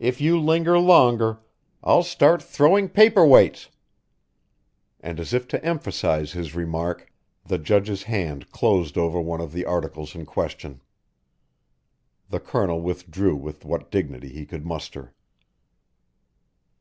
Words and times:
If 0.00 0.20
you 0.20 0.40
linger 0.40 0.76
longer, 0.80 1.38
I'll 1.84 2.02
start 2.02 2.42
throwing 2.42 2.88
paper 2.88 3.24
weights." 3.24 3.68
And 4.98 5.20
as 5.20 5.32
if 5.32 5.46
to 5.46 5.64
emphasize 5.64 6.32
his 6.32 6.56
remark, 6.56 7.12
the 7.46 7.58
Judge's 7.58 8.02
hand 8.02 8.50
closed 8.50 8.98
over 8.98 9.20
one 9.20 9.40
of 9.40 9.52
the 9.52 9.64
articles 9.64 10.16
in 10.16 10.26
question. 10.26 10.80
The 12.28 12.40
Colonel 12.40 12.80
withdrew 12.80 13.36
with 13.36 13.64
what 13.64 13.92
dignity 13.92 14.30
he 14.30 14.46
could 14.46 14.66
muster. 14.66 15.14